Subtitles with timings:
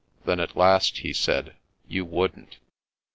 [0.25, 1.57] Then at last he said,"
[1.95, 2.57] You wouldn't."